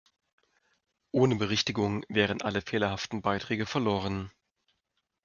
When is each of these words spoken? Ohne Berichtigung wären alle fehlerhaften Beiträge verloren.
Ohne 1.11 1.35
Berichtigung 1.35 2.03
wären 2.09 2.41
alle 2.41 2.63
fehlerhaften 2.63 3.21
Beiträge 3.21 3.67
verloren. 3.67 4.31